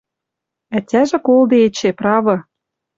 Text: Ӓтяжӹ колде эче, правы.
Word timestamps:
Ӓтяжӹ 0.77 1.17
колде 1.25 1.57
эче, 1.67 1.89
правы. 1.99 2.35